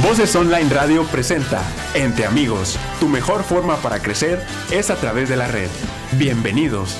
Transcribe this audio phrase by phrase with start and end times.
[0.00, 1.62] Voces Online Radio presenta
[1.94, 2.78] Entre Amigos.
[2.98, 5.68] Tu mejor forma para crecer es a través de la red.
[6.12, 6.96] Bienvenidos.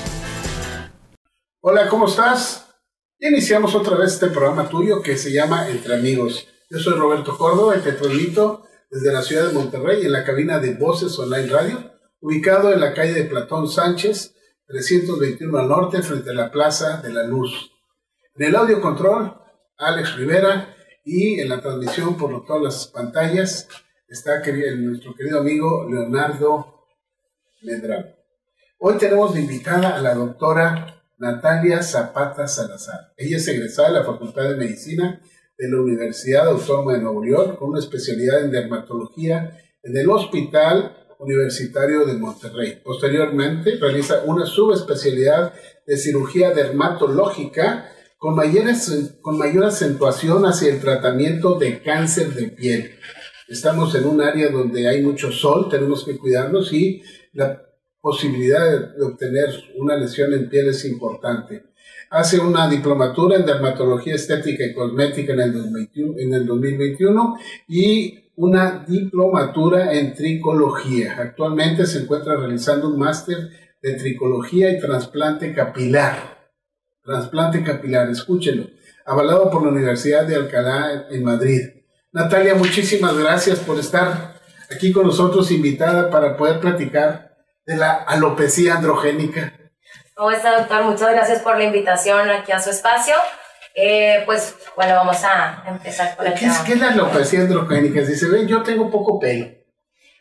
[1.61, 2.67] Hola, ¿cómo estás?
[3.17, 6.47] Iniciamos otra vez este programa tuyo que se llama Entre Amigos.
[6.69, 10.59] Yo soy Roberto Córdoba y te transmito desde la ciudad de Monterrey en la cabina
[10.59, 14.35] de Voces Online Radio, ubicado en la calle de Platón Sánchez,
[14.67, 17.71] 321 al norte, frente a la Plaza de la Luz.
[18.35, 19.35] En el audio control,
[19.77, 20.75] Alex Rivera
[21.05, 23.67] y en la transmisión por todas las pantallas
[24.07, 24.41] está
[24.77, 26.85] nuestro querido amigo Leonardo
[27.61, 28.07] Medrano.
[28.77, 33.13] Hoy tenemos invitada a la doctora Natalia Zapata Salazar.
[33.17, 35.21] Ella es egresada de la Facultad de Medicina
[35.57, 40.97] de la Universidad Autónoma de Nuevo León con una especialidad en dermatología en el Hospital
[41.19, 42.81] Universitario de Monterrey.
[42.83, 45.53] Posteriormente realiza una subespecialidad
[45.85, 47.89] de cirugía dermatológica
[48.23, 48.37] con,
[49.19, 52.91] con mayor acentuación hacia el tratamiento de cáncer de piel.
[53.49, 57.01] Estamos en un área donde hay mucho sol, tenemos que cuidarnos y
[57.33, 57.61] la
[57.99, 61.65] posibilidad de obtener una lesión en piel es importante.
[62.11, 67.37] Hace una diplomatura en dermatología estética y cosmética en el, 2021, en el 2021
[67.67, 71.17] y una diplomatura en tricología.
[71.19, 73.49] Actualmente se encuentra realizando un máster
[73.81, 76.32] de tricología y trasplante capilar
[77.03, 78.67] trasplante capilar, escúchelo,
[79.05, 81.61] avalado por la Universidad de Alcalá en Madrid.
[82.11, 84.35] Natalia, muchísimas gracias por estar
[84.73, 89.53] aquí con nosotros, invitada para poder platicar de la alopecia androgénica.
[90.15, 90.83] ¿Cómo está, doctor?
[90.83, 93.15] Muchas gracias por la invitación aquí a su espacio.
[93.75, 98.05] Eh, pues, bueno, vamos a empezar con el ¿Qué, es, ¿Qué es la alopecia androgénica?
[98.05, 99.47] Si se ve, yo tengo poco pelo.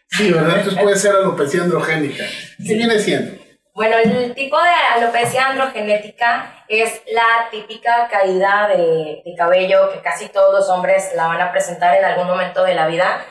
[0.09, 0.59] Sí, ¿verdad?
[0.59, 2.25] Entonces puede ser alopecia androgénica.
[2.67, 3.42] ¿Qué viene siendo?
[3.75, 10.53] Bueno, el tipo de alopecia androgenética es la típica caída de, cabello que casi todos
[10.53, 13.25] los hombres la van a presentar en algún momento de la vida.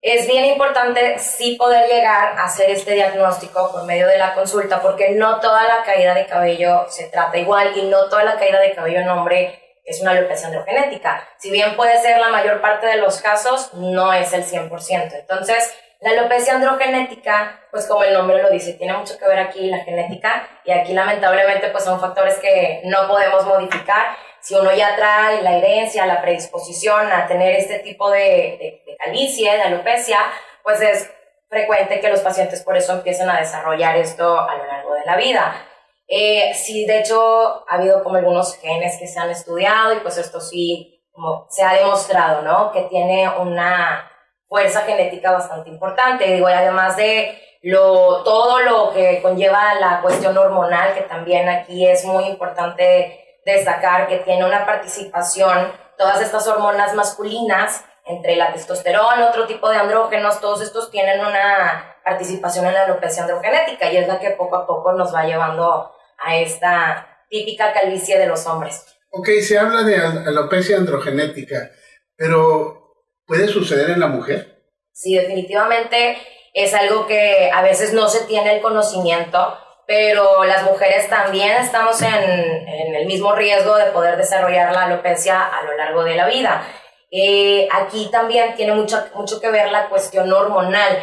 [0.00, 4.80] Es bien importante sí poder llegar a hacer este diagnóstico por medio de la consulta
[4.80, 8.60] porque no toda la caída de cabello se trata igual y no toda la caída
[8.60, 11.28] de cabello en hombre es una alopecia androgenética.
[11.38, 15.12] Si bien puede ser la mayor parte de los casos, no es el 100%.
[15.12, 19.68] Entonces, la alopecia androgenética, pues como el nombre lo dice, tiene mucho que ver aquí
[19.70, 24.16] la genética y aquí lamentablemente pues son factores que no podemos modificar.
[24.40, 29.50] Si uno ya trae la herencia, la predisposición a tener este tipo de, de, calvicie,
[29.50, 30.18] de alopecia,
[30.62, 31.10] pues es
[31.48, 35.16] frecuente que los pacientes por eso empiecen a desarrollar esto a lo largo de la
[35.16, 35.66] vida.
[36.08, 40.18] Eh, sí, de hecho, ha habido como algunos genes que se han estudiado y pues
[40.18, 42.70] esto sí, como se ha demostrado, ¿no?
[42.70, 44.12] Que tiene una
[44.48, 46.32] fuerza genética bastante importante.
[46.32, 52.04] Digo, además de lo, todo lo que conlleva la cuestión hormonal, que también aquí es
[52.04, 59.46] muy importante destacar que tiene una participación, todas estas hormonas masculinas, entre la testosterona, otro
[59.46, 64.20] tipo de andrógenos, todos estos tienen una participación en la alopecia androgenética y es la
[64.20, 68.86] que poco a poco nos va llevando a esta típica calvicie de los hombres.
[69.10, 71.70] Ok, se habla de alopecia androgenética,
[72.14, 72.85] pero
[73.26, 74.62] ¿Puede suceder en la mujer?
[74.92, 76.16] Sí, definitivamente
[76.54, 82.00] es algo que a veces no se tiene el conocimiento, pero las mujeres también estamos
[82.02, 86.66] en, el mismo riesgo de poder desarrollar la alopecia a lo largo de la vida.
[87.10, 90.98] Eh, aquí también tiene mucho, mucho que ver la cuestión hormonal.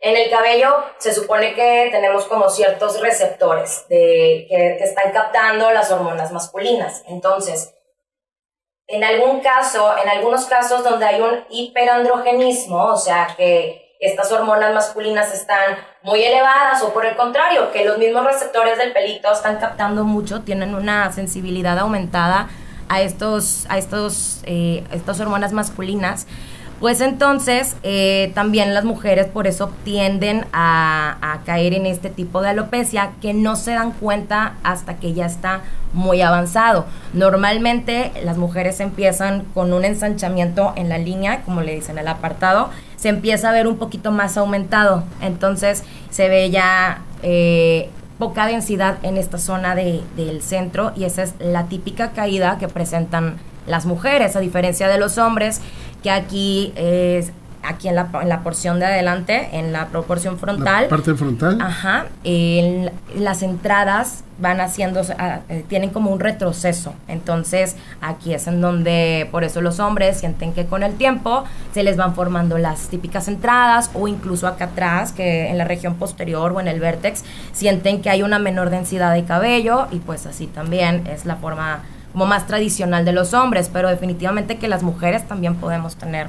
[0.00, 5.70] En el cabello se supone que tenemos como ciertos receptores de, que, que están captando
[5.70, 7.02] las hormonas masculinas.
[7.08, 7.74] Entonces,
[8.88, 14.72] en algún caso, en algunos casos donde hay un hiperandrogenismo, o sea que estas hormonas
[14.74, 19.58] masculinas están muy elevadas o por el contrario, que los mismos receptores del pelito están
[19.58, 22.48] captando mucho, tienen una sensibilidad aumentada
[22.88, 26.26] a estos, a estos, eh, estas hormonas masculinas,
[26.80, 32.50] pues entonces eh, también las mujeres por eso tienden a, caer en este tipo de
[32.50, 35.62] alopecia que no se dan cuenta hasta que ya está
[35.92, 36.84] muy avanzado.
[37.14, 42.70] Normalmente las mujeres empiezan con un ensanchamiento en la línea, como le dicen el apartado,
[42.96, 47.88] se empieza a ver un poquito más aumentado, entonces se ve ya eh,
[48.18, 52.68] poca densidad en esta zona de, del centro y esa es la típica caída que
[52.68, 53.38] presentan
[53.68, 55.60] las mujeres, a diferencia de los hombres,
[56.02, 60.84] que aquí es aquí en la, en la porción de adelante, en la proporción frontal.
[60.84, 61.60] La parte frontal.
[61.60, 62.06] Ajá.
[63.14, 66.94] las entradas van haciendo, ah, eh, tienen como un retroceso.
[67.08, 71.82] Entonces, aquí es en donde, por eso los hombres sienten que con el tiempo se
[71.82, 76.52] les van formando las típicas entradas o incluso acá atrás, que en la región posterior
[76.52, 80.46] o en el vértex, sienten que hay una menor densidad de cabello y pues así
[80.46, 85.26] también es la forma como más tradicional de los hombres, pero definitivamente que las mujeres
[85.26, 86.28] también podemos tener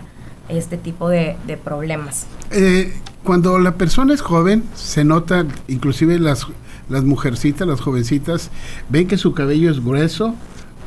[0.49, 2.25] este tipo de, problemas.
[2.51, 2.93] Eh,
[3.23, 6.47] cuando la persona es joven, se nota, inclusive las,
[6.89, 8.49] las mujercitas, las jovencitas,
[8.89, 10.35] ven que su cabello es grueso,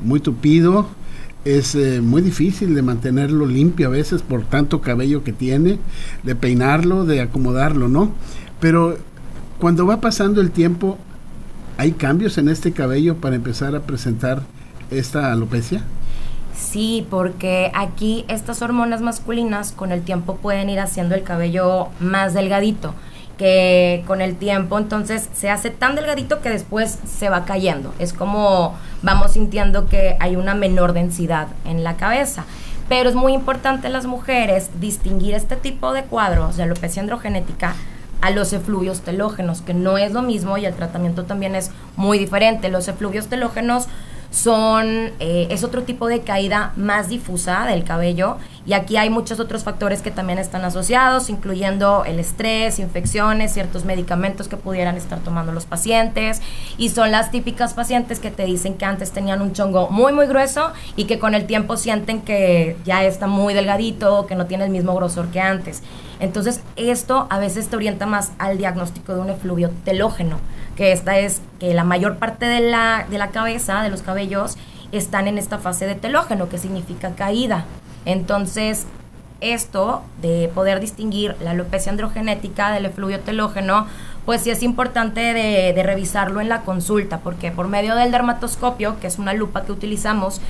[0.03, 0.89] muy tupido,
[1.45, 5.79] es eh, muy difícil de mantenerlo limpio a veces por tanto cabello que tiene,
[6.23, 8.13] de peinarlo, de acomodarlo, ¿no?
[8.61, 8.97] Pero
[9.59, 10.99] cuando va pasando el tiempo,
[11.79, 14.43] ¿hay cambios en este cabello para empezar a presentar
[14.99, 15.83] esta alopecia?
[16.57, 22.35] Sí, porque aquí estas hormonas masculinas con el tiempo pueden ir haciendo el cabello más
[22.35, 22.95] delgadito
[23.39, 27.93] que con el tiempo entonces se hace tan delgadito que después se va cayendo.
[27.99, 32.45] Es como vamos sintiendo que hay una menor densidad en la cabeza.
[32.89, 37.75] Pero es muy importante las mujeres distinguir este tipo de cuadros de alopecia androgenética
[38.21, 42.19] a los efluvios telógenos, que no es lo mismo y el tratamiento también es muy
[42.19, 42.69] diferente.
[42.69, 43.89] Los efluvios telógenos
[44.33, 49.41] son, eh, es otro tipo de caída más difusa del cabello y aquí hay muchos
[49.41, 55.19] otros factores que también están asociados, incluyendo el estrés, infecciones, ciertos medicamentos que pudieran estar
[55.21, 56.41] tomando los pacientes
[56.79, 60.27] y son las típicas pacientes que te dicen que antes tenían un chongo muy muy
[60.27, 64.65] grueso y que con el tiempo sienten que ya está muy delgadito, que no tiene
[64.65, 65.83] el mismo grosor que antes.
[66.21, 70.39] Entonces, esto a veces te orienta más al diagnóstico de un efluvio telógeno,
[70.77, 74.57] que esta es que la mayor parte de la, de la cabeza, de los cabellos,
[74.93, 77.65] están en esta fase de telógeno, que significa caída.
[78.05, 78.87] Entonces,
[79.43, 83.87] esto de poder distinguir la alopecia androgenética del efluvio telógeno,
[84.25, 89.09] pues sí es importante de, revisarlo en la consulta, porque por medio del dermatoscopio, que
[89.09, 90.41] es una lupa que utilizamos,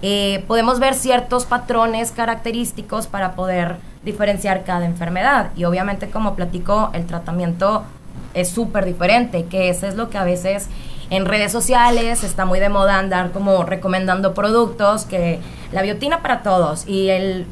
[0.00, 5.50] eh, podemos ver ciertos patrones característicos para poder diferenciar cada enfermedad.
[5.56, 7.84] Y obviamente, como platico, el tratamiento
[8.32, 10.68] es súper diferente, que eso es lo que a veces
[11.10, 15.38] en redes sociales está muy de moda andar como recomendando productos, que
[15.72, 17.46] la biotina para todos y el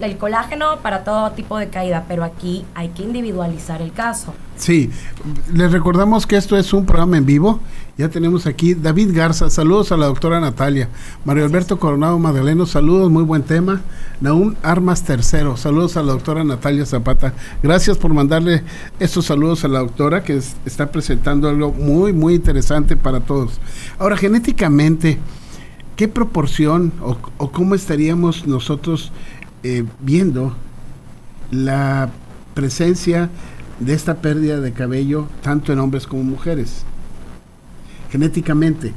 [0.00, 4.34] el colágeno para todo tipo de caída, pero aquí hay que individualizar el caso.
[4.56, 4.90] Sí,
[5.52, 7.60] les recordamos que esto es un programa en vivo.
[7.96, 10.88] Ya tenemos aquí David Garza, saludos a la doctora Natalia.
[11.24, 13.80] Mario Alberto Coronado Magdaleno, saludos, muy buen tema.
[14.20, 17.34] Naún Armas Tercero, saludos a la doctora Natalia Zapata.
[17.60, 18.62] Gracias por mandarle
[19.00, 23.60] estos saludos a la doctora que está presentando algo muy, muy interesante para todos.
[23.98, 25.18] Ahora, genéticamente,
[25.96, 29.10] ¿qué proporción o, o cómo estaríamos nosotros
[29.62, 30.54] eh, viendo
[31.50, 32.10] la
[32.54, 33.28] presencia
[33.80, 36.84] de esta pérdida de cabello tanto en hombres como mujeres.
[38.10, 38.92] Genéticamente,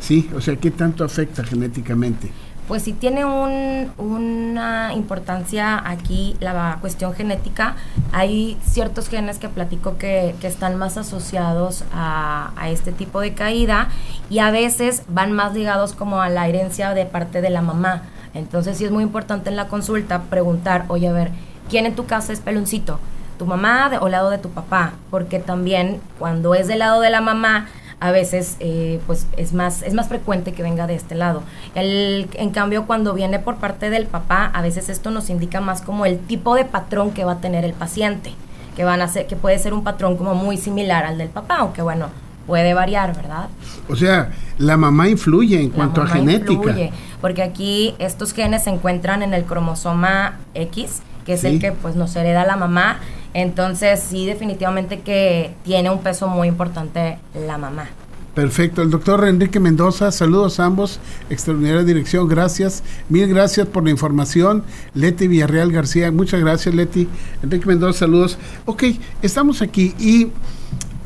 [0.00, 0.28] ¿sí?
[0.34, 2.30] O sea, ¿qué tanto afecta genéticamente?
[2.66, 7.76] Pues sí tiene una importancia aquí la cuestión genética.
[8.12, 13.88] Hay ciertos genes que platico que, están más asociados a, a, este tipo de caída
[14.28, 18.02] y a veces van más ligados como a la herencia de parte de la mamá.
[18.38, 21.30] Entonces sí es muy importante en la consulta preguntar, oye, a ver,
[21.68, 23.00] ¿quién en tu casa es peloncito?
[23.38, 24.94] ¿Tu mamá o lado de tu papá?
[25.10, 27.68] Porque también cuando es del lado de la mamá,
[28.00, 31.42] a veces eh, pues es más, es más frecuente que venga de este lado.
[31.74, 35.82] El, en cambio, cuando viene por parte del papá, a veces esto nos indica más
[35.82, 38.32] como el tipo de patrón que va a tener el paciente,
[38.76, 41.56] que, van a ser, que puede ser un patrón como muy similar al del papá,
[41.58, 42.08] aunque bueno,
[42.48, 43.48] puede variar, ¿verdad?
[43.88, 46.52] O sea, la mamá influye en cuanto a genética.
[46.52, 51.72] Influye, porque aquí estos genes se encuentran en el cromosoma X, que es el que
[51.72, 52.98] pues nos hereda la mamá.
[53.34, 57.88] Entonces, sí, definitivamente que tiene un peso muy importante la mamá.
[58.34, 58.82] Perfecto.
[58.82, 61.00] El doctor Enrique Mendoza, saludos a ambos.
[61.28, 62.82] Extraordinaria dirección, gracias.
[63.10, 64.62] Mil gracias por la información.
[64.94, 67.08] Leti Villarreal García, muchas gracias, Leti.
[67.42, 68.38] Enrique Mendoza, saludos.
[68.64, 68.84] Ok,
[69.22, 70.28] estamos aquí y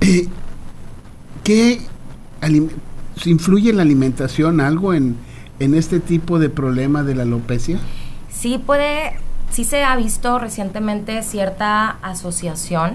[0.02, 0.28] eh,
[1.44, 1.80] ¿qué
[3.24, 5.16] influye la alimentación algo en,
[5.58, 7.78] en este tipo de problema de la alopecia?
[8.30, 9.12] Sí puede,
[9.50, 12.94] sí se ha visto recientemente cierta asociación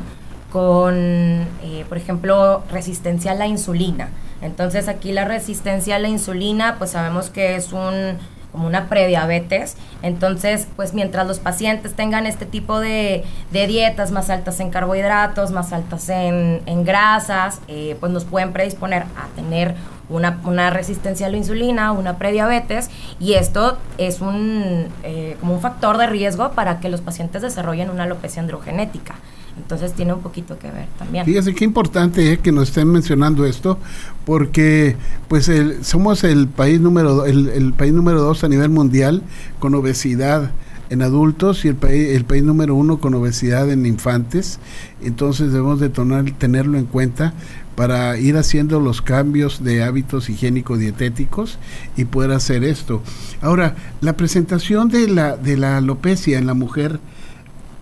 [0.51, 4.09] con, eh, por ejemplo, resistencia a la insulina.
[4.41, 8.17] Entonces aquí la resistencia a la insulina, pues sabemos que es un
[8.57, 9.77] como una prediabetes.
[10.01, 15.73] Entonces, pues mientras los pacientes tengan este tipo de, dietas más altas en carbohidratos, más
[15.73, 19.75] altas en, grasas, eh, pues nos pueden predisponer a tener
[20.09, 25.99] una, resistencia a la insulina, una prediabetes, y esto es un, eh, como un factor
[25.99, 29.15] de riesgo para que los pacientes desarrollen una alopecia androgenética.
[29.57, 31.25] Entonces tiene un poquito que ver también.
[31.25, 33.77] Fíjese qué importante es que nos estén mencionando esto,
[34.25, 34.95] porque
[35.27, 39.23] pues somos el país número el, el, país número dos a nivel mundial
[39.59, 40.51] con obesidad
[40.89, 44.59] en adultos y el país el país número uno con obesidad en infantes.
[45.03, 47.33] Entonces debemos de tenerlo en cuenta
[47.75, 51.59] para ir haciendo los cambios de hábitos higiénico-dietéticos
[51.95, 53.03] y poder hacer esto.
[53.39, 56.99] Ahora, la presentación de la, de la alopecia en la mujer,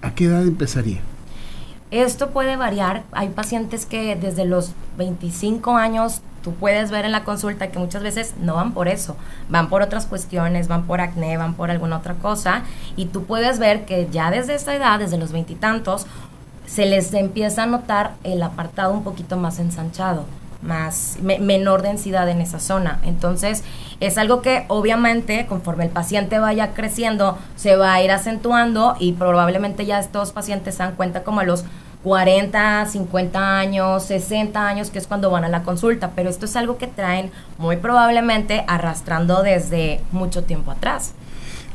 [0.02, 1.00] ¿a qué edad empezaría?
[1.96, 3.04] Esto puede variar.
[3.14, 8.04] Hay pacientes que desde los 25 años tú puedes ver en la consulta que muchas
[8.04, 9.16] veces no van por eso,
[9.48, 12.64] van por otras cuestiones, van por acné, van por alguna otra cosa,
[12.98, 16.06] y tú puedes ver que ya desde esta edad, desde los veintitantos,
[16.66, 20.26] se les empieza a notar el apartado un poquito más ensanchado,
[20.62, 23.00] más menor densidad en esa zona.
[23.04, 23.64] Entonces,
[24.02, 29.14] es algo que obviamente conforme el paciente vaya creciendo, se va a ir acentuando y
[29.14, 31.64] probablemente ya estos pacientes se dan cuenta como los
[32.06, 36.56] 40, 50 años, 60 años, que es cuando van a la consulta, pero esto es
[36.56, 41.14] algo que traen muy probablemente arrastrando desde mucho tiempo atrás.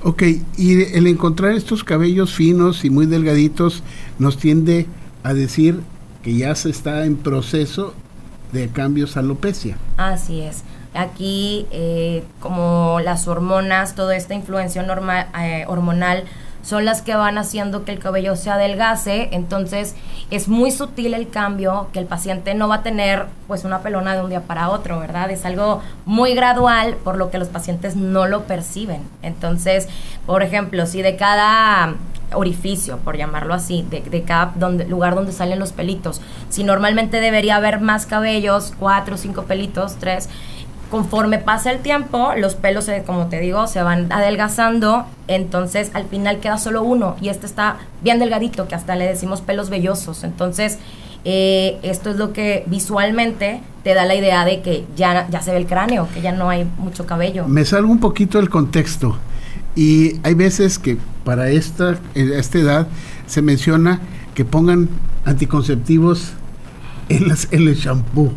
[0.05, 0.23] Ok,
[0.57, 3.83] y el encontrar estos cabellos finos y muy delgaditos
[4.21, 4.87] nos tiende
[5.25, 5.81] a decir
[6.23, 7.93] que ya se está en proceso
[8.53, 9.79] de cambios a alopecia.
[9.97, 10.63] Así es.
[10.95, 16.23] Aquí, eh, como las hormonas, toda esta influencia normal, eh, hormonal
[16.63, 19.97] son las que van haciendo que el cabello se adelgace, entonces
[20.31, 24.15] es muy sutil el cambio que el paciente no va a tener pues una pelona
[24.15, 25.31] de un día para otro, ¿verdad?
[25.31, 29.03] Es algo muy gradual por lo que los pacientes no lo perciben.
[29.23, 29.89] Entonces,
[30.27, 31.95] por ejemplo, si de cada
[32.33, 37.21] orificio, por llamarlo así, de, de cada donde, lugar donde salen los pelitos, si normalmente
[37.21, 40.29] debería haber más cabellos, cuatro cinco pelitos, tres,
[40.91, 46.05] conforme pasa el tiempo, los pelos, eh, como te digo, se van adelgazando, entonces al
[46.07, 50.25] final queda solo uno y este está bien delgadito, que hasta le decimos pelos vellosos.
[50.25, 50.79] Entonces,
[51.25, 55.53] eh, esto es lo que visualmente te da la idea de que ya, ya se
[55.53, 57.47] ve el cráneo, que ya no hay mucho cabello.
[57.47, 59.17] Me salgo un poquito del contexto
[59.77, 62.89] y hay veces que para esta, esta edad
[63.27, 64.01] se menciona
[64.35, 64.89] que pongan
[65.25, 66.33] anticonceptivos
[67.09, 68.33] en, las, en el shampoo.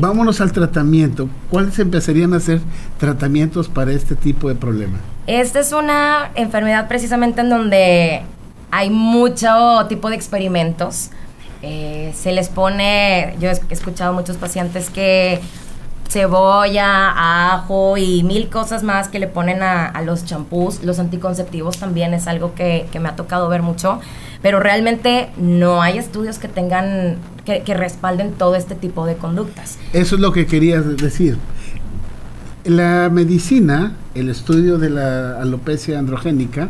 [0.00, 1.28] Vámonos al tratamiento.
[1.50, 2.60] ¿Cuáles empezarían a ser
[2.98, 4.98] tratamientos para este tipo de problema?
[5.26, 8.22] Esta es una enfermedad precisamente en donde
[8.70, 11.10] hay mucho tipo de experimentos.
[11.62, 15.40] Eh, se les pone, yo he escuchado muchos pacientes que
[16.08, 20.82] cebolla, ajo y mil cosas más que le ponen a, los champús.
[20.84, 24.00] Los anticonceptivos también es algo que, me ha tocado ver mucho,
[24.42, 29.78] pero realmente no hay estudios que tengan, que, que respalden todo este tipo de conductas.
[29.92, 31.38] Eso es lo que quería decir.
[32.64, 36.68] La medicina, el estudio de la alopecia androgénica,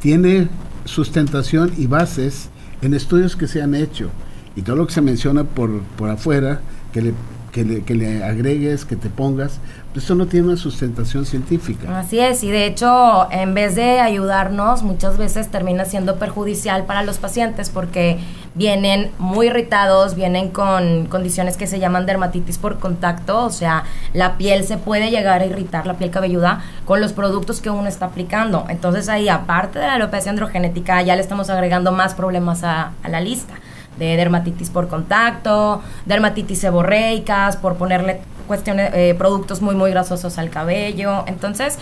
[0.00, 0.48] tiene
[0.84, 2.48] sustentación y bases
[2.80, 4.10] en estudios que se han hecho.
[4.56, 6.60] Y todo lo que se menciona por, por afuera,
[6.92, 7.14] que le
[7.52, 9.58] que le, agregues, que te pongas,
[9.92, 11.98] pues eso no tiene una sustentación científica.
[11.98, 17.02] Así es, y de hecho, en vez de ayudarnos, muchas veces termina siendo perjudicial para
[17.02, 18.18] los pacientes porque
[18.54, 24.36] vienen muy irritados, vienen con condiciones que se llaman dermatitis por contacto, o sea, la
[24.36, 28.06] piel se puede llegar a irritar, la piel cabelluda, con los productos que uno está
[28.06, 28.66] aplicando.
[28.68, 33.20] Entonces ahí, aparte de la alopecia androgenética, ya le estamos agregando más problemas a la
[33.20, 33.54] lista
[33.98, 40.50] de dermatitis por contacto, dermatitis seborreicas, por ponerle cuestiones, eh, productos muy, muy grasosos al
[40.50, 41.24] cabello.
[41.26, 41.78] Entonces,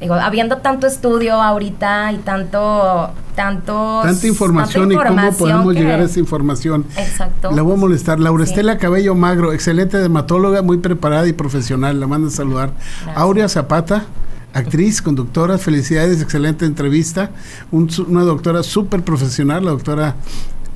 [0.00, 6.04] digo, habiendo tanto estudio ahorita y tanto, tanto tanta información, y cómo podemos llegar a
[6.04, 6.84] esa información.
[6.96, 7.50] Exacto.
[7.50, 8.20] La voy a molestar.
[8.20, 11.98] Laura Estela Cabello Magro, excelente dermatóloga, muy preparada y profesional.
[11.98, 12.70] La mando a saludar.
[13.16, 14.04] Aurea Zapata.
[14.54, 17.30] Actriz, conductora, felicidades, excelente entrevista.
[17.70, 20.16] una doctora súper profesional, la doctora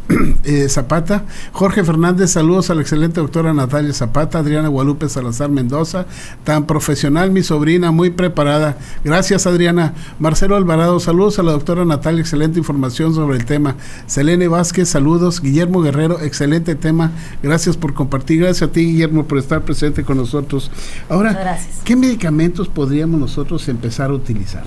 [0.44, 6.06] Eh, Zapata, Jorge Fernández, saludos a la excelente doctora Natalia Zapata, Adriana Guadalupe Salazar Mendoza,
[6.42, 8.76] tan profesional mi sobrina, muy preparada.
[9.04, 9.94] Gracias Adriana.
[10.18, 13.76] Marcelo Alvarado, saludos a la doctora Natalia, excelente información sobre el tema.
[14.06, 15.40] Selene Vázquez, saludos.
[15.40, 17.12] Guillermo Guerrero, excelente tema.
[17.42, 18.40] Gracias por compartir.
[18.40, 20.71] Gracias a ti Guillermo por estar presente con nosotros.
[21.09, 24.64] Ahora, ¿qué medicamentos podríamos nosotros empezar a utilizar?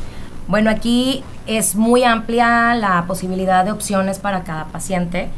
[0.48, 5.30] Bueno, aquí es muy amplia la posibilidad de opciones para cada paciente.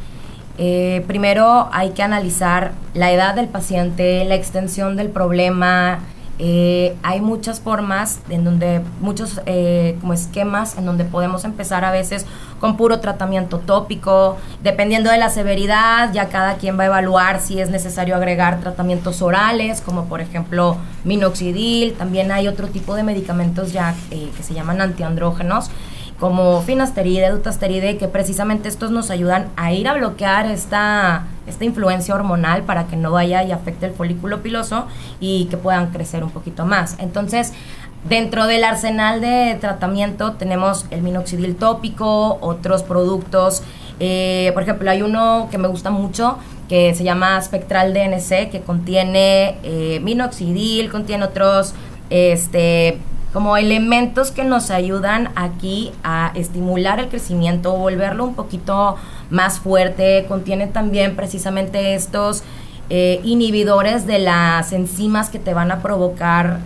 [0.58, 6.00] Eh, primero hay que analizar la edad del paciente, la extensión del problema,
[6.40, 11.92] eh, hay muchas formas en donde, muchos eh, como esquemas en donde podemos empezar a
[11.92, 12.26] veces
[12.60, 17.60] con puro tratamiento tópico, dependiendo de la severidad, ya cada quien va a evaluar si
[17.60, 23.74] es necesario agregar tratamientos orales, como por ejemplo minoxidil, también hay otro tipo de medicamentos
[23.74, 25.72] ya eh, que se llaman antiandrógenos
[26.20, 32.16] como finasteride, dutasteride, que precisamente estos nos ayudan a ir a bloquear esta, esta influencia
[32.16, 34.88] hormonal para que no vaya y afecte el folículo piloso
[35.20, 36.96] y que puedan crecer un poquito más.
[36.98, 37.54] Entonces,
[38.10, 43.62] dentro del arsenal de tratamiento tenemos el minoxidil tópico, otros productos.
[44.00, 48.62] Eh, por ejemplo, hay uno que me gusta mucho que se llama Spectral DNC, que
[48.66, 51.74] contiene eh, minoxidil, contiene otros
[52.10, 53.00] este,
[53.34, 58.96] como elementos que nos ayudan aquí a estimular el crecimiento, volverlo un poquito
[59.30, 60.26] más fuerte.
[60.28, 62.44] Contiene también precisamente estos
[62.90, 66.62] eh, inhibidores de las enzimas que te van a provocar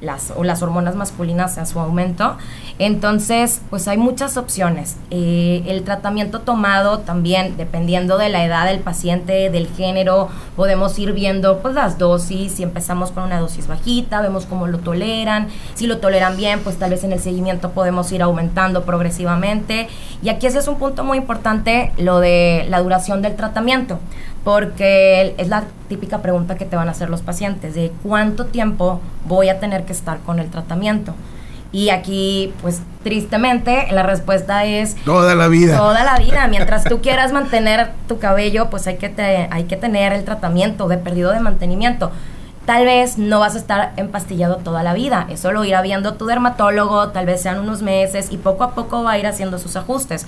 [0.00, 2.36] las, o las hormonas masculinas a su aumento.
[2.78, 4.96] Entonces, pues hay muchas opciones.
[5.10, 11.12] Eh, el tratamiento tomado también, dependiendo de la edad del paciente, del género, podemos ir
[11.12, 12.52] viendo pues las dosis.
[12.52, 15.48] Si empezamos con una dosis bajita, vemos cómo lo toleran.
[15.74, 19.88] Si lo toleran bien, pues tal vez en el seguimiento podemos ir aumentando progresivamente.
[20.22, 23.98] Y aquí ese es un punto muy importante, lo de la duración del tratamiento
[24.46, 29.00] porque es la típica pregunta que te van a hacer los pacientes, de cuánto tiempo
[29.26, 31.16] voy a tener que estar con el tratamiento.
[31.72, 34.94] Y aquí, pues tristemente, la respuesta es...
[35.04, 35.76] Toda la vida.
[35.76, 36.46] Toda la vida.
[36.48, 40.86] Mientras tú quieras mantener tu cabello, pues hay que, te, hay que tener el tratamiento
[40.86, 42.12] de perdido de mantenimiento.
[42.66, 45.26] Tal vez no vas a estar empastillado toda la vida.
[45.28, 49.02] Eso lo irá viendo tu dermatólogo, tal vez sean unos meses y poco a poco
[49.02, 50.26] va a ir haciendo sus ajustes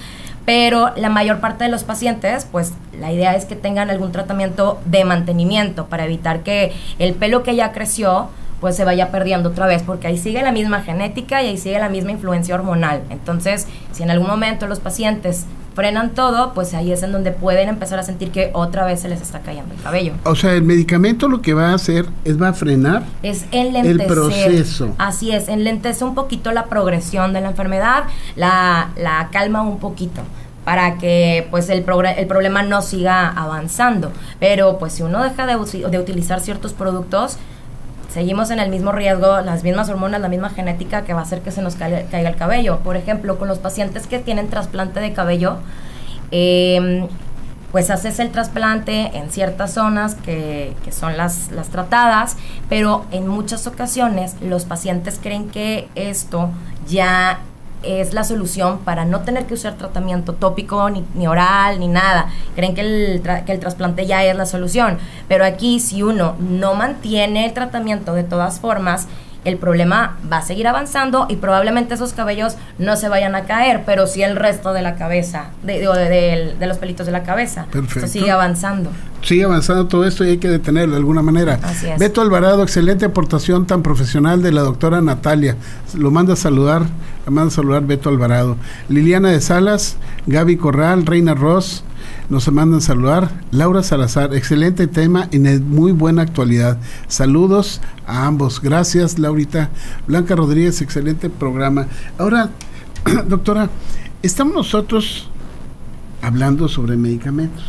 [0.49, 4.81] pero la mayor parte de los pacientes, pues la idea es que tengan algún tratamiento
[4.87, 9.67] de mantenimiento para evitar que el pelo que ya creció pues se vaya perdiendo otra
[9.67, 13.03] vez, porque ahí sigue la misma genética y ahí sigue la misma influencia hormonal.
[13.11, 15.45] Entonces, si en algún momento los pacientes
[15.79, 19.09] frenan todo, pues ahí es en donde pueden empezar a sentir que otra vez se
[19.09, 20.15] les está cayendo el cabello.
[20.25, 24.05] O sea, el medicamento lo que va a hacer es va a frenar es el
[24.09, 24.93] proceso.
[24.99, 30.23] Así es, enlentece un poquito la progresión de la enfermedad, la, la calma un poquito
[30.65, 31.85] para que pues el,
[32.17, 34.11] el problema no siga avanzando.
[34.41, 35.57] Pero pues si uno deja de,
[35.89, 37.39] de utilizar ciertos productos,
[38.09, 41.43] seguimos en el mismo riesgo, las mismas hormonas, la misma genética que va a hacer
[41.43, 42.79] que se nos caiga, el cabello.
[42.79, 45.59] Por ejemplo, con los pacientes que tienen trasplante de cabello,
[46.31, 47.07] em,
[47.73, 52.37] pues haces el trasplante en ciertas zonas que, son las tratadas,
[52.69, 56.51] pero en muchas ocasiones los pacientes creen que esto
[56.89, 57.41] ya
[57.83, 62.27] es la solución para no tener que usar tratamiento tópico, ni, ni oral, ni nada.
[62.55, 64.99] Creen que el, que el trasplante ya es la solución.
[65.29, 69.09] Pero aquí, si uno no mantiene el tratamiento de todas formas,
[69.45, 73.83] el problema va a seguir avanzando y probablemente esos cabellos no se vayan a caer,
[73.87, 75.79] pero sí el resto de la cabeza, de,
[76.59, 77.67] de, los pelitos de la cabeza.
[77.71, 78.09] Perfecto.
[78.09, 78.91] sigue avanzando.
[79.23, 81.59] Sigue avanzando todo esto y hay que detenerlo de alguna manera.
[81.63, 81.99] Así es.
[81.99, 85.57] Beto Alvarado, excelente aportación tan profesional de la doctora Natalia.
[85.95, 86.83] Lo manda a saludar,
[87.25, 88.57] la manda a saludar Beto Alvarado.
[88.89, 91.85] Liliana de Salas, Gaby Corral, Reina Ross,
[92.29, 93.31] nos mandan saludar.
[93.51, 96.79] Laura Salazar, excelente tema y muy buena actualidad.
[97.07, 98.61] Saludos a ambos.
[98.61, 99.71] Gracias, Laurita.
[100.07, 101.87] Blanca Rodríguez, excelente programa.
[102.19, 102.51] Ahora,
[103.27, 103.71] doctora,
[104.23, 105.31] estamos nosotros
[106.23, 107.65] hablando sobre medicamentos,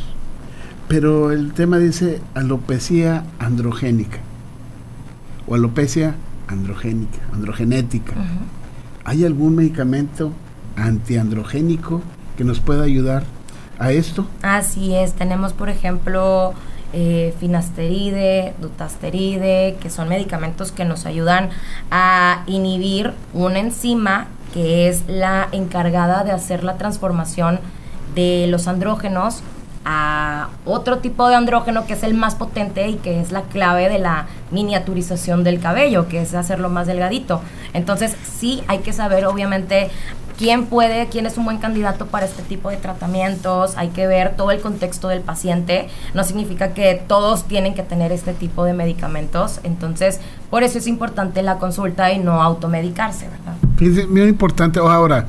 [0.89, 4.17] pero el tema dice alopecia androgénica
[5.47, 6.15] o alopecia
[6.47, 8.13] androgénica, androgenética.
[9.05, 10.31] ¿Hay algún medicamento
[10.75, 12.01] antiandrogénico
[12.37, 13.23] que nos pueda ayudar
[13.77, 14.25] a esto?
[14.41, 16.55] Así es, tenemos por ejemplo
[16.91, 21.49] eh, finasteride, dutasteride, que son medicamentos que nos ayudan
[21.91, 24.25] a inhibir una enzima
[24.55, 27.59] que es la encargada de hacer la transformación
[28.15, 29.43] de los andrógenos
[29.85, 33.89] a otro tipo de andrógeno que es el más potente y que es la clave
[33.89, 37.41] de la miniaturización del cabello, que es hacerlo más delgadito.
[37.73, 39.89] Entonces sí hay que saber obviamente
[40.39, 44.37] quién puede, quién es un buen candidato para este tipo de tratamientos, hay que ver
[44.37, 48.71] todo el contexto del paciente, no significa que todos tienen que tener este tipo de
[48.71, 53.55] medicamentos, entonces por eso es importante la consulta y no automedicarse, ¿verdad?
[53.81, 55.27] Es muy importante, ahora,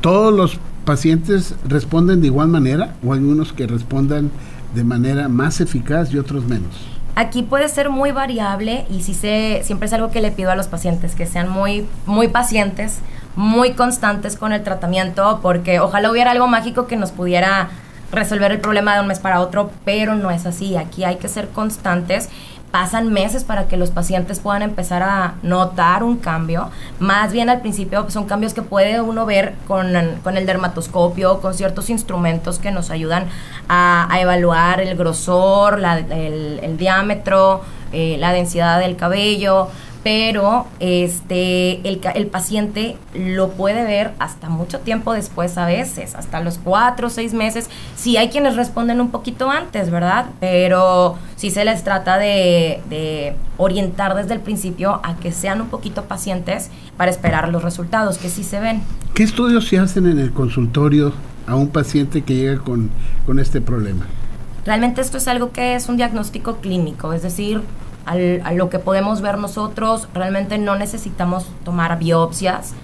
[0.00, 4.30] todos los pacientes responden de igual manera o hay unos que respondan
[4.74, 6.74] de manera más eficaz y otros menos.
[7.14, 10.56] Aquí puede ser muy variable y si sé, siempre es algo que le pido a
[10.56, 12.98] los pacientes, que sean muy, muy pacientes,
[13.36, 17.70] muy constantes con el tratamiento, porque ojalá hubiera algo mágico que nos pudiera
[18.12, 20.76] resolver el problema de un mes para otro, pero no es así.
[20.76, 22.28] Aquí hay que ser constantes.
[22.76, 26.68] Pasan meses para que los pacientes puedan empezar a notar un cambio.
[26.98, 31.88] Más bien al principio son cambios que puede uno ver con, el dermatoscopio, con ciertos
[31.88, 33.28] instrumentos que nos ayudan
[33.70, 37.62] a, evaluar el grosor, el, diámetro,
[37.92, 39.68] eh, la densidad del cabello
[40.06, 46.38] pero este el, el, paciente lo puede ver hasta mucho tiempo después a veces, hasta
[46.38, 47.68] los cuatro o seis meses.
[47.96, 50.26] Sí hay quienes responden un poquito antes, ¿verdad?
[50.38, 55.70] Pero sí se les trata de, de orientar desde el principio a que sean un
[55.70, 58.82] poquito pacientes para esperar los resultados, que sí se ven.
[59.12, 61.14] ¿Qué estudios se hacen en el consultorio
[61.48, 62.90] a un paciente que llega con,
[63.26, 64.06] con este problema?
[64.64, 67.62] Realmente esto es algo que es un diagnóstico clínico, es decir,
[68.06, 72.74] a lo que podemos ver nosotros, realmente no necesitamos tomar biopsias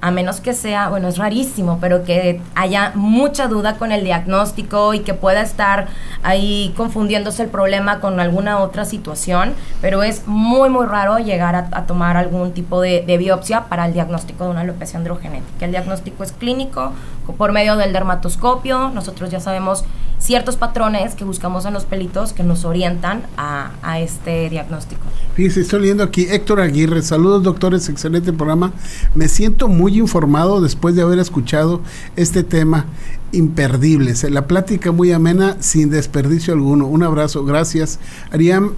[0.00, 4.94] a menos que sea, bueno, es rarísimo, pero que haya mucha duda con el diagnóstico
[4.94, 5.88] y que pueda estar
[6.22, 11.86] ahí confundiéndose el problema con alguna otra situación, pero es muy, muy raro llegar a,
[11.86, 15.66] tomar algún tipo de, biopsia para el diagnóstico de una alopecia androgenética.
[15.66, 16.92] El diagnóstico es clínico
[17.36, 19.84] por medio del dermatoscopio, nosotros ya sabemos
[20.20, 25.00] ciertos patrones que buscamos en los pelitos que nos orientan a, este diagnóstico.
[25.34, 27.02] Fíjese, estoy leyendo aquí Héctor Aguirre.
[27.02, 28.72] Saludos, doctores, excelente programa.
[29.14, 31.80] Me siento muy informado después de haber escuchado
[32.16, 32.84] este tema
[33.32, 34.14] imperdible.
[34.30, 36.86] La plática muy amena, sin desperdicio alguno.
[36.86, 37.98] Un abrazo, gracias.
[38.30, 38.72] Ariam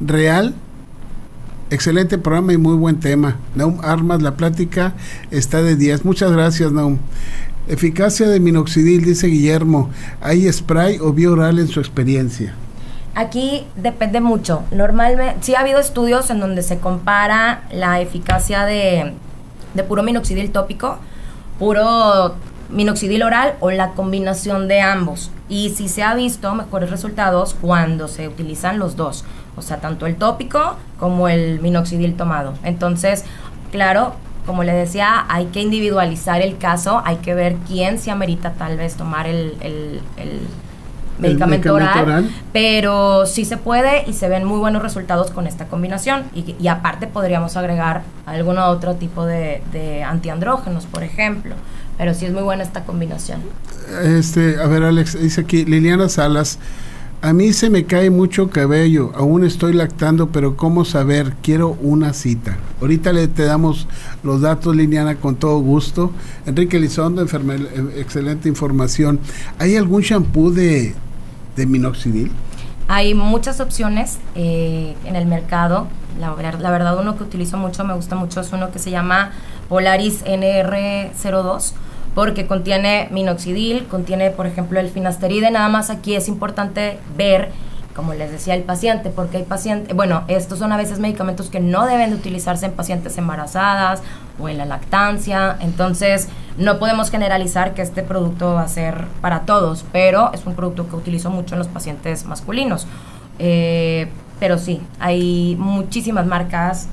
[0.00, 0.54] Real,
[1.70, 3.36] excelente programa y muy buen tema.
[3.54, 4.94] Naum Armas, la plática
[5.30, 6.04] está de 10.
[6.04, 6.98] Muchas gracias, Naum.
[7.68, 9.90] Eficacia de minoxidil, dice Guillermo.
[10.22, 12.54] ¿Hay spray o vía oral en su experiencia?
[13.14, 14.62] Aquí depende mucho.
[14.70, 19.12] Normalmente, sí ha habido estudios en donde se compara la eficacia de,
[19.86, 20.96] puro minoxidil tópico,
[21.58, 22.36] puro
[22.70, 25.30] minoxidil oral o la combinación de ambos.
[25.50, 29.26] Y sí se ha visto mejores resultados cuando se utilizan los dos,
[29.56, 32.54] o sea, tanto el tópico como el minoxidil tomado.
[32.62, 33.24] Entonces,
[33.72, 34.14] claro,
[34.48, 38.76] como le decía, hay que individualizar el caso, hay que ver quién se amerita tal
[38.76, 39.60] vez tomar el
[41.18, 46.24] medicamento, oral, pero sí se puede y se ven muy buenos resultados con esta combinación.
[46.34, 51.54] Y, aparte podríamos agregar algún otro tipo de, antiandrógenos, por ejemplo.
[51.96, 53.40] Pero sí es muy buena esta combinación.
[54.04, 56.60] Este, a ver, Alex, dice aquí Liliana Salas.
[57.20, 61.34] A mí se me cae mucho cabello, aún estoy lactando, pero ¿cómo saber?
[61.42, 62.58] Quiero una cita.
[62.80, 63.88] Ahorita le te damos
[64.22, 66.12] los datos, Liliana, con todo gusto.
[66.46, 67.26] Enrique Lizondo,
[67.96, 69.18] excelente información.
[69.58, 70.94] ¿Hay algún shampoo de,
[71.56, 72.30] de minoxidil?
[72.86, 75.88] Hay muchas opciones eh, en el mercado.
[76.20, 79.32] La, la, verdad, uno que utilizo mucho, me gusta mucho, es uno que se llama
[79.68, 81.72] Polaris NR02
[82.14, 85.50] porque contiene minoxidil, contiene, por ejemplo, el finasteride.
[85.50, 87.50] Nada más aquí es importante ver
[87.98, 91.58] como les decía el paciente, porque hay pacientes, bueno, estos son a veces medicamentos que
[91.58, 94.04] no deben de utilizarse en pacientes embarazadas
[94.38, 99.40] o en la lactancia, entonces no podemos generalizar que este producto va a ser para
[99.40, 102.86] todos, pero es un producto que utilizo mucho en los pacientes masculinos.
[103.40, 104.06] Eh,
[104.38, 106.86] pero sí, hay muchísimas marcas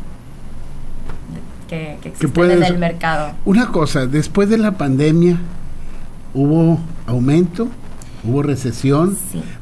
[1.68, 3.34] que, que existen en el mercado.
[3.46, 5.38] Una cosa, después de la pandemia,
[6.34, 7.70] ¿hubo aumento?
[8.28, 9.18] hubo recesión,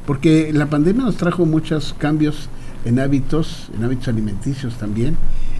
[0.05, 2.49] porque la pandemia nos trajo muchos cambios
[2.85, 5.17] en hábitos, en hábitos alimenticios también.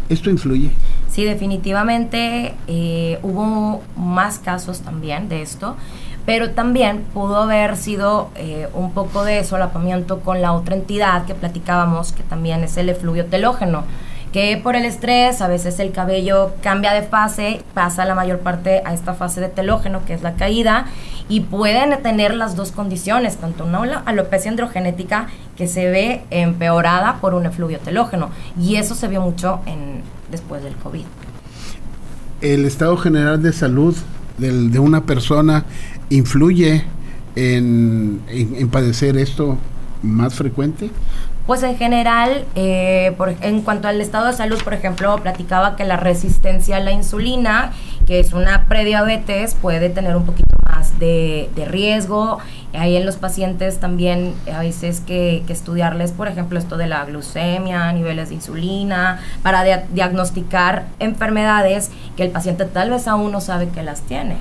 [0.10, 0.72] ¿Esto influye?
[1.10, 5.76] Sí, definitivamente eh, hubo más casos también de esto,
[6.26, 11.36] pero también pudo haber sido eh, un poco de solapamiento con la otra entidad que
[11.36, 13.84] platicábamos, que también es el efluvio telógeno
[14.34, 18.82] que por el estrés a veces el cabello cambia de fase, pasa la mayor parte
[18.84, 20.88] a esta fase de telógeno, que es la caída,
[21.30, 27.36] y pueden tener las dos condiciones, tanto una alopecia androgenética que se ve empeorada por
[27.36, 31.06] un efluvio telógeno, y eso se vio mucho en, después del COVID.
[32.41, 33.96] ¿El estado general de salud
[34.39, 35.63] de una persona
[36.10, 36.84] influye
[37.36, 39.60] en padecer esto
[40.02, 40.89] más frecuente?
[41.46, 45.98] Pues en general, eh, en cuanto al estado de salud, por ejemplo, platicaba que la
[45.98, 47.74] resistencia a la insulina,
[48.06, 52.38] que es una prediabetes, puede tener un poquito más de, riesgo.
[52.74, 57.04] Ahí en los pacientes también a veces que, que, estudiarles, por ejemplo, esto de la
[57.04, 63.68] glucemia, niveles de insulina, para diagnosticar enfermedades que el paciente tal vez aún no sabe
[63.68, 64.38] que las tiene.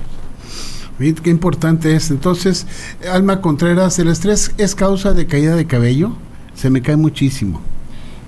[0.97, 2.11] Qué importante es.
[2.11, 2.65] Entonces,
[3.11, 6.15] Alma Contreras, ¿el estrés es causa de caída de cabello?
[6.63, 7.59] Se me cae muchísimo.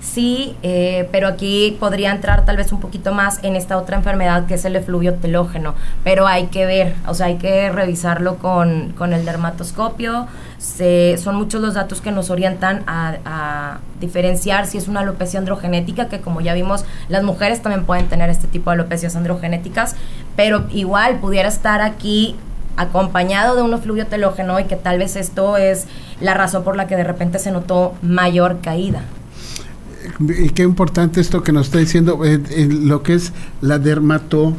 [0.02, 4.44] Sí, eh, pero aquí podría entrar tal vez un poquito más en esta otra enfermedad
[4.44, 8.92] que es el efluvio telógeno, pero hay que ver, o sea, hay que revisarlo con,
[9.10, 10.26] el dermatoscopio.
[10.58, 16.10] son muchos los datos que nos orientan a, a, diferenciar si es una alopecia androgenética,
[16.10, 19.96] que como ya vimos, las mujeres también pueden tener este tipo de alopecias androgenéticas,
[20.36, 22.36] pero igual pudiera estar aquí
[22.76, 25.86] acompañado de un efluvio telógeno y que tal vez esto es
[26.20, 29.02] la razón por la que de repente se notó mayor caída.
[30.20, 34.54] Y qué importante esto que nos está diciendo, eh, eh, lo que es la dermato...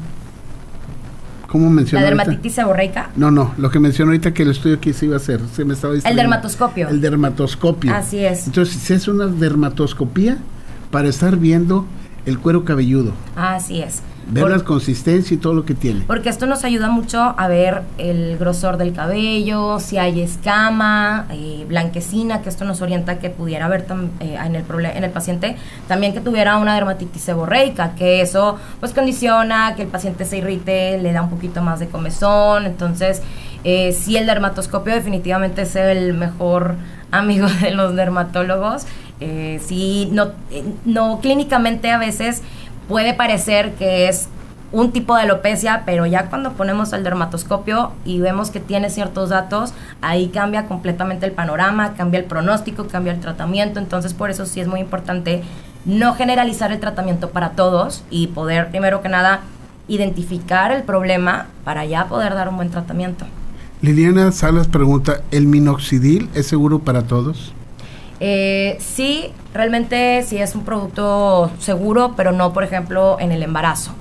[1.47, 2.01] ¿Cómo mencionó?
[2.01, 3.09] ¿La dermatitis seborreica?
[3.15, 5.63] No, no, lo que mencionó ahorita que el estudio que se iba a hacer, se
[5.63, 6.11] me estaba diciendo.
[6.11, 6.89] El dermatoscopio.
[6.89, 7.95] El dermatoscopio.
[7.95, 8.47] Así es.
[8.47, 10.37] Entonces, si es una dermatoscopía
[10.91, 11.85] para estar viendo
[12.25, 13.13] el cuero cabelludo.
[13.37, 14.01] Así es.
[14.29, 16.03] Ver la consistencia y todo lo que tiene.
[16.05, 21.65] Porque esto nos ayuda mucho a ver el grosor del cabello, si hay escama, eh,
[21.67, 23.85] blanquecina, que esto nos orienta que pudiera haber
[24.19, 25.55] eh, en, el en el paciente
[25.87, 30.97] también que tuviera una dermatitis seborreica, que eso pues condiciona que el paciente se irrite,
[30.97, 32.65] le da un poquito más de comezón.
[32.65, 33.21] Entonces,
[33.63, 36.75] eh, si el dermatoscopio definitivamente es el mejor
[37.11, 38.85] amigo de los dermatólogos.
[39.19, 40.31] Eh, si no,
[40.85, 42.43] no clínicamente a veces
[42.87, 44.27] puede parecer que es
[44.71, 49.29] un tipo de alopecia, pero ya cuando ponemos el dermatoscopio y vemos que tiene ciertos
[49.29, 54.45] datos, ahí cambia completamente el panorama, cambia el pronóstico, cambia el tratamiento, entonces por eso
[54.45, 55.43] sí es muy importante
[55.85, 59.41] no generalizar el tratamiento para todos y poder, primero que nada,
[59.87, 63.25] identificar el problema para ya poder dar un buen tratamiento.
[63.81, 67.53] Liliana Salas pregunta, ¿el minoxidil es seguro para todos?
[68.19, 73.93] Eh, sí, realmente sí es un producto seguro, pero no, por ejemplo, en el embarazo.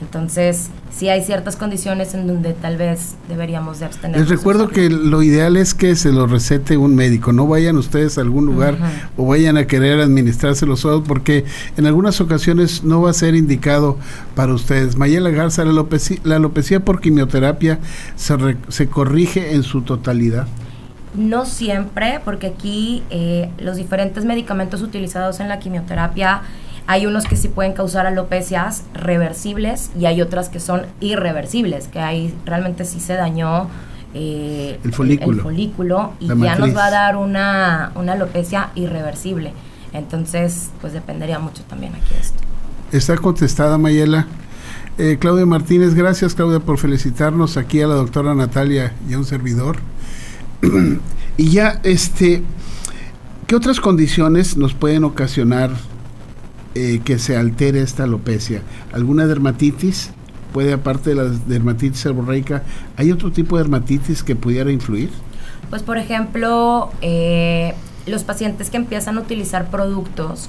[0.00, 4.20] Entonces, sí hay ciertas condiciones en donde tal vez deberíamos de abstener.
[4.20, 8.18] Les recuerdo que lo ideal es que se lo recete un médico, no vayan ustedes
[8.18, 8.76] a algún lugar
[9.16, 11.44] o vayan a querer administrárselo solo porque
[11.76, 13.96] en algunas ocasiones no va a ser indicado
[14.34, 14.96] para ustedes.
[14.96, 17.78] Mayela Garza, la alopecia, la alopecia por quimioterapia
[18.16, 18.36] se,
[18.68, 20.46] se corrige en su totalidad.
[21.14, 26.42] No siempre, porque aquí eh, los diferentes medicamentos utilizados en la quimioterapia
[26.86, 32.00] hay unos que sí pueden causar alopecias reversibles y hay otras que son irreversibles, que
[32.00, 33.68] ahí realmente sí se dañó
[34.12, 35.42] eh, el, folículo.
[35.42, 39.52] folículo y ya nos va a dar una, una alopecia irreversible.
[39.92, 42.38] Entonces, pues dependería mucho también aquí esto.
[42.92, 44.26] Está contestada, Mayela.
[44.98, 49.24] Eh, Claudia Martínez, gracias Claudia por felicitarnos aquí a la doctora Natalia y a un
[49.24, 49.78] servidor.
[51.36, 52.42] y ya, este,
[53.46, 55.70] ¿qué otras condiciones nos pueden ocasionar
[56.74, 58.62] eh, que se altere esta alopecia?
[58.92, 60.10] ¿Alguna dermatitis?
[60.52, 62.62] ¿Puede, aparte de la dermatitis seborreica,
[62.96, 65.10] hay otro tipo de dermatitis que pudiera influir?
[65.70, 67.74] Pues, por ejemplo, eh,
[68.06, 70.48] los pacientes que empiezan a utilizar productos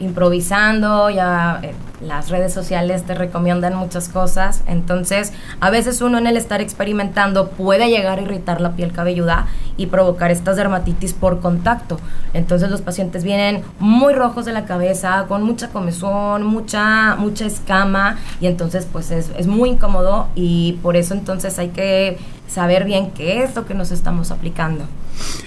[0.00, 6.26] improvisando, ya eh, las redes sociales te recomiendan muchas cosas, entonces a veces uno en
[6.26, 11.40] el estar experimentando puede llegar a irritar la piel cabelluda y provocar estas dermatitis por
[11.40, 11.98] contacto.
[12.32, 18.16] Entonces los pacientes vienen muy rojos de la cabeza, con mucha comezón, mucha, mucha escama
[18.40, 23.10] y entonces pues es, es muy incómodo y por eso entonces hay que saber bien
[23.10, 24.84] qué es lo que nos estamos aplicando.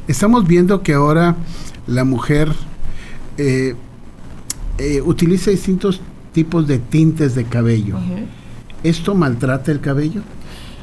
[0.08, 1.36] Estamos viendo que ahora
[1.86, 2.54] la mujer
[3.38, 3.76] eh,
[4.78, 6.02] eh, utiliza distintos
[6.34, 7.98] tipos de tintes de cabello.
[8.84, 10.22] ¿Esto maltrata el cabello?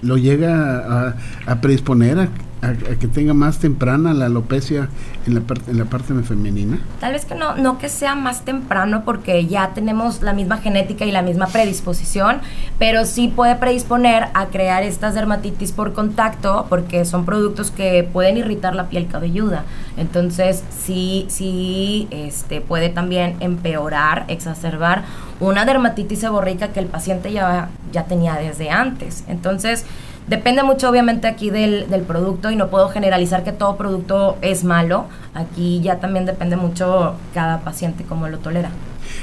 [0.02, 2.28] ¿Lo llega a, a predisponer a,
[2.64, 4.88] a, que tenga más temprana la alopecia
[5.27, 6.79] en la, parte, en la parte femenina?
[7.00, 11.05] Tal vez que no, no que sea más temprano porque ya tenemos la misma genética
[11.05, 12.40] y la misma predisposición,
[12.79, 18.37] pero sí puede predisponer a crear estas dermatitis por contacto porque son productos que pueden
[18.37, 19.64] irritar la piel cabelluda.
[19.96, 25.05] Entonces sí, sí este, puede también empeorar, exacerbar
[25.40, 29.24] una dermatitis seborreica que el paciente ya, ya tenía desde antes.
[29.29, 29.85] Entonces,
[30.27, 35.07] Depende mucho obviamente aquí del, producto y no puedo generalizar que todo producto es malo.
[35.35, 38.71] Aquí ya también depende mucho cada paciente cómo lo tolera.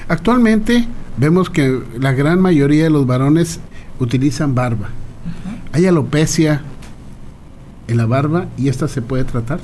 [0.08, 0.88] Actualmente
[1.18, 3.60] vemos que la gran mayoría de los varones
[4.00, 4.90] utilizan barba.
[5.74, 6.62] ¿Hay alopecia
[7.88, 9.60] en la barba y esta se puede tratar?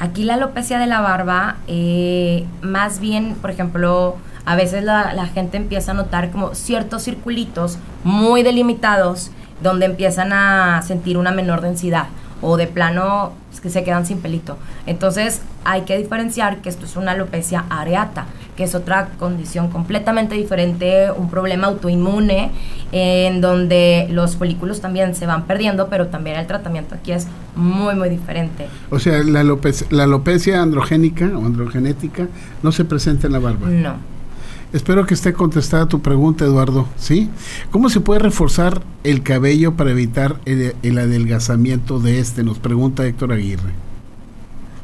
[0.00, 5.26] Aquí la alopecia de la barba, eh, más bien, por ejemplo, a veces la, la
[5.26, 9.30] gente empieza a notar como ciertos circulitos muy delimitados
[9.62, 12.06] donde empiezan a sentir una menor densidad
[12.40, 14.58] o de plano es que se quedan sin pelito.
[14.86, 20.34] Entonces hay que diferenciar que esto es una alopecia areata, que es otra condición completamente
[20.34, 22.50] diferente, un problema autoinmune
[22.92, 27.94] en donde los folículos también se van perdiendo, pero también el tratamiento aquí es muy,
[27.94, 28.66] muy diferente.
[28.90, 32.28] O sea, la alopecia, la alopecia androgénica o androgenética
[32.62, 33.68] no se presenta en la barba.
[33.68, 34.13] No.
[34.74, 36.88] Espero que esté contestada tu pregunta, Eduardo.
[36.96, 37.30] ¿Sí?
[37.70, 42.42] ¿Cómo se puede reforzar el cabello para evitar el, adelgazamiento de este?
[42.42, 43.70] Nos pregunta Héctor Aguirre.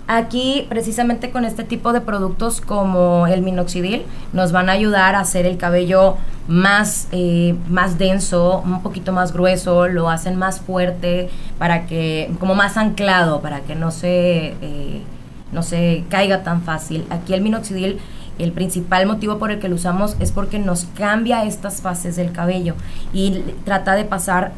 [0.06, 5.20] Aquí, precisamente con este tipo de productos como el minoxidil, nos van a ayudar a
[5.20, 6.14] hacer el cabello
[6.46, 12.54] más, eh, más denso, un poquito más grueso, lo hacen más fuerte, para que, como
[12.54, 15.02] más anclado, para que no se, eh,
[15.50, 17.04] no se caiga tan fácil.
[17.10, 17.98] Aquí el minoxidil
[18.42, 22.32] el principal motivo por el que lo usamos es porque nos cambia estas fases del
[22.32, 22.74] cabello
[23.12, 24.52] y trata de pasar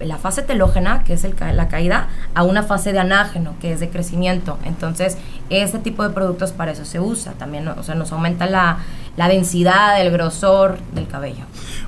[0.00, 3.80] la fase telógena, que es el, la caída, a una fase de anágeno, que es
[3.80, 4.58] de crecimiento.
[4.64, 5.18] Entonces,
[5.50, 7.32] este tipo de productos para eso se usa.
[7.32, 8.78] También o sea, nos aumenta la,
[9.16, 11.44] la densidad, el grosor del cabello.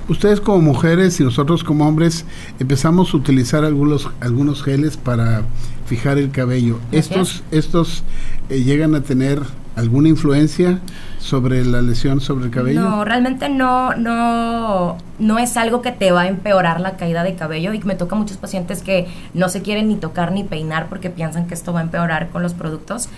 [0.07, 2.25] Ustedes como mujeres y nosotros como hombres
[2.59, 5.43] empezamos a utilizar algunos, algunos geles para
[5.85, 6.79] fijar el cabello.
[6.91, 8.03] ¿Estos, estos
[8.49, 9.41] eh, llegan a tener
[9.75, 10.79] alguna influencia
[11.19, 12.81] sobre la lesión sobre el cabello?
[12.81, 17.35] No, realmente no, no, no es algo que te va a empeorar la caída de
[17.35, 21.09] cabello y me toca muchos pacientes que no se quieren ni tocar ni peinar porque
[21.09, 23.09] piensan que esto va a empeorar con los productos.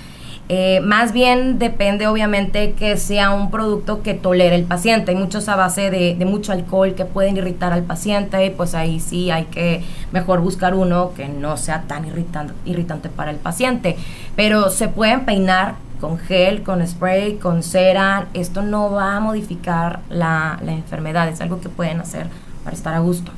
[0.49, 5.11] Eh, más bien depende obviamente que sea un producto que tolere el paciente.
[5.11, 9.31] Hay muchos a base de, mucho alcohol que pueden irritar al paciente, pues ahí sí
[9.31, 13.95] hay que mejor buscar uno que no sea tan irritante, irritante para el paciente.
[14.35, 18.27] Pero se pueden peinar con gel, con spray, con cera.
[18.33, 22.27] Esto no va a modificar la, la enfermedad, es algo que pueden hacer
[22.65, 23.31] para estar a gusto.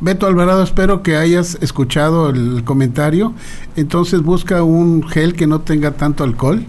[0.00, 3.34] Beto Alvarado, espero que hayas escuchado el comentario.
[3.76, 6.64] Entonces busca un gel que no tenga tanto alcohol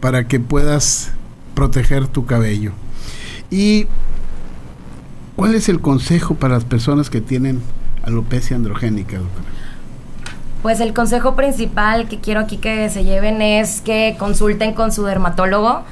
[0.00, 1.10] para que puedas
[1.54, 2.72] proteger tu cabello.
[3.50, 3.86] ¿Y
[5.36, 7.62] cuál es el consejo para las personas que tienen
[8.02, 9.55] alopecia androgénica, doctora?
[10.62, 15.04] Pues el consejo principal que quiero aquí que se lleven es que consulten con su
[15.04, 15.84] dermatólogo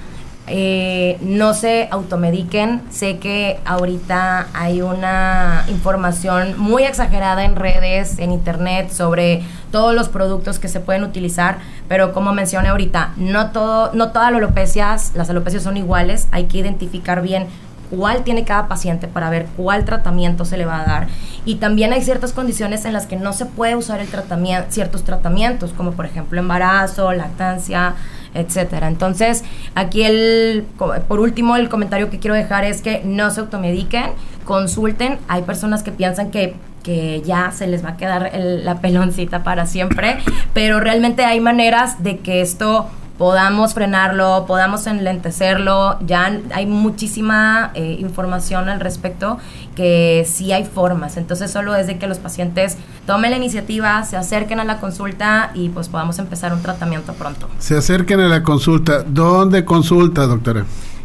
[0.46, 2.82] eh, no se automediquen.
[2.90, 10.08] Sé que ahorita hay una información muy exagerada en redes, en internet, sobre todos los
[10.08, 15.12] productos que se pueden utilizar, pero como mencioné ahorita, no, todo, no todas las alopecias,
[15.14, 17.46] las alopecias son iguales, hay que identificar bien
[17.90, 21.08] cuál tiene cada paciente para ver cuál tratamiento se le va a dar.
[21.44, 25.04] Y también hay ciertas condiciones en las que no se puede usar el tratamiento, ciertos
[25.04, 27.94] tratamientos, como por ejemplo embarazo, lactancia,
[28.34, 28.88] etcétera.
[28.88, 29.44] Entonces,
[29.74, 30.66] aquí el,
[31.08, 34.10] por último, el comentario que quiero dejar es que no se automediquen,
[34.44, 35.18] consulten.
[35.28, 39.66] Hay personas que piensan que que ya se les va a quedar la peloncita para
[39.66, 40.18] siempre,
[40.52, 45.98] pero realmente hay maneras de que esto podamos frenarlo, podamos enlentecerlo.
[46.00, 49.38] Ya hay muchísima eh, información al respecto
[49.76, 51.16] que sí hay formas.
[51.16, 55.50] Entonces solo es de que los pacientes tomen la iniciativa, se acerquen a la consulta
[55.54, 57.48] y pues podamos empezar un tratamiento pronto.
[57.58, 59.02] Se acerquen a la consulta.
[59.02, 60.64] ¿Dónde consulta, doctora?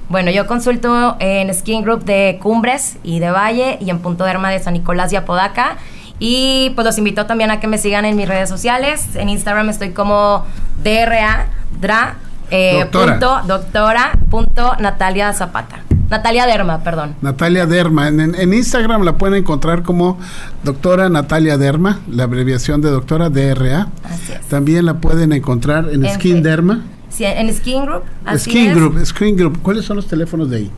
[0.10, 4.50] Bueno, yo consulto en Skin Group de Cumbres y de Valle y en Punto Derma
[4.50, 5.78] de San Nicolás y Apodaca.
[6.20, 9.16] Y pues los invito también a que me sigan en mis redes sociales.
[9.16, 10.46] En Instagram estoy como
[10.84, 11.48] DRA
[11.80, 12.16] Dra,
[12.52, 14.12] eh, doctora.
[14.30, 15.84] Punto, Natalia Zapata.
[16.10, 17.16] Natalia Derma, perdón.
[17.22, 18.08] Natalia Derma.
[18.08, 20.18] En, Instagram la pueden encontrar como
[20.64, 23.90] doctora Natalia Derma, la abreviación de doctora DRA.
[24.04, 24.42] Así es.
[24.48, 26.84] También la pueden encontrar en, Skin Derma.
[27.10, 28.04] Sí, en Skin Group.
[28.38, 29.62] Skin Group, Skin Group.
[29.62, 30.72] ¿Cuáles son los teléfonos de ahí?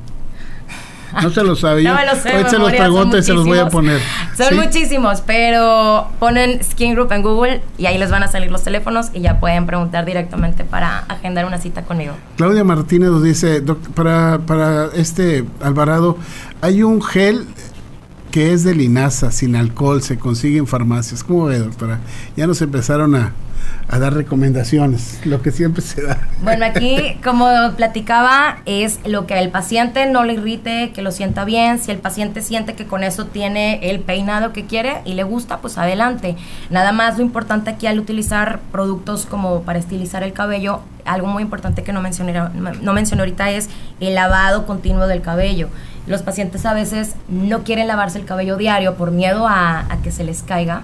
[1.22, 1.84] No se lo sabe.
[1.84, 2.36] no me lo sé.
[2.36, 4.00] Hoy se los pregunto y se los voy a poner.
[4.38, 8.64] Son muchísimos, pero ponen Skin Group en Google y ahí les van a salir los
[8.64, 12.14] teléfonos y ya pueden preguntar directamente para agendar una cita conmigo.
[12.38, 13.62] Claudia Martínez nos dice,
[13.96, 16.18] para, para este Alvarado,
[16.62, 17.46] hay un gel
[18.32, 21.24] que es de linaza, sin alcohol, se consigue en farmacias.
[21.24, 22.00] ¿Cómo ve, doctora?
[22.38, 23.34] Ya nos empezaron a,
[23.92, 26.18] a dar recomendaciones, lo que siempre se da.
[26.42, 27.46] Bueno, aquí, como
[27.76, 31.78] platicaba, es lo que el paciente no le irrite, que lo sienta bien.
[31.78, 35.58] Si el paciente siente que con eso tiene el peinado que quiere y le gusta,
[35.58, 36.38] pues adelante.
[36.70, 41.44] Nada más lo importante aquí al utilizar productos como para estilizar el cabello, algo muy
[41.44, 43.70] importante que no mencioné, no mencioné ahorita es
[44.00, 45.68] el lavado continuo del cabello.
[46.08, 50.12] Los pacientes a veces no quieren lavarse el cabello diario por miedo a, a que
[50.12, 50.84] se les caiga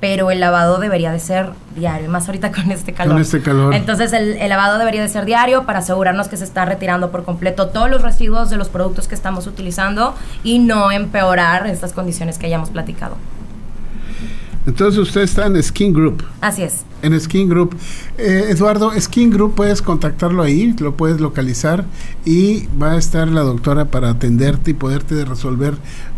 [0.00, 3.14] pero el lavado debería de ser diario, más ahorita con este calor.
[3.14, 3.74] Con este calor.
[3.74, 7.68] Entonces el, lavado debería de ser diario para asegurarnos que se está retirando por completo
[7.68, 12.46] todos los residuos de los productos que estamos utilizando y no empeorar estas condiciones que
[12.46, 13.16] hayamos platicado.
[14.66, 16.22] Entonces usted está en Skin Group.
[16.42, 16.84] Así es.
[17.00, 17.74] En Skin Group.
[18.18, 21.86] Eh, Eduardo, Skin Group puedes contactarlo ahí, lo puedes localizar
[22.26, 25.74] y va a estar la doctora para atenderte y poderte resolver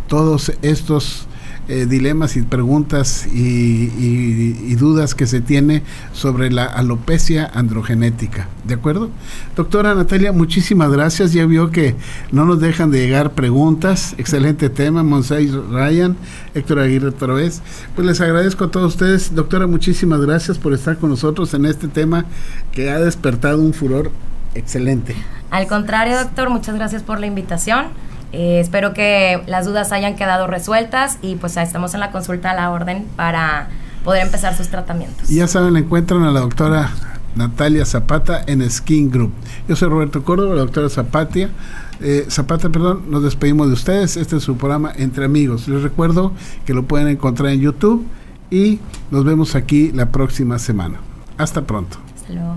[0.09, 1.29] todos estos
[1.71, 8.49] eh, dilemas y preguntas y, dudas que se tiene sobre la alopecia androgenética.
[8.65, 9.11] ¿De acuerdo?
[9.55, 11.33] Doctora Natalia, muchísimas gracias.
[11.33, 11.95] Ya vio que
[12.33, 14.17] no nos dejan de llegar preguntas.
[14.19, 15.05] Excelente tema.
[15.05, 16.17] Monsay Ryan,
[16.55, 17.63] Héctor Aguirre otra vez.
[17.95, 19.33] Pues les agradezco a todos ustedes.
[19.33, 22.25] Doctora, muchísimas gracias por estar con nosotros en este tema
[22.73, 24.11] que ha despertado un furor
[24.57, 25.15] excelente.
[25.53, 28.10] Al contrario, doctor, muchas gracias por la invitación.
[28.33, 32.55] Eh, espero que las dudas hayan quedado resueltas y pues estamos en la consulta a
[32.55, 33.68] la orden para
[34.05, 35.28] poder empezar sus tratamientos.
[35.28, 36.91] ya saben, encuentran a la doctora
[37.35, 39.33] Natalia Zapata en Skin Group.
[39.68, 41.51] Yo soy Roberto Córdoba, la doctora Zapatia.
[42.01, 44.16] Eh, Zapata, perdón, nos despedimos de ustedes.
[44.16, 45.68] Este es su programa Entre Amigos.
[45.68, 46.33] Les recuerdo
[46.64, 48.07] que lo pueden encontrar en YouTube
[48.51, 50.99] y nos vemos aquí la próxima semana.
[51.37, 51.99] Hasta pronto.
[52.16, 52.57] Hasta luego.